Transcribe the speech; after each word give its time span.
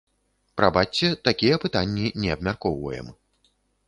Прабачце, 0.59 1.09
такія 1.27 1.59
пытанні 1.65 2.07
не 2.23 2.29
абмяркоўваем. 2.37 3.13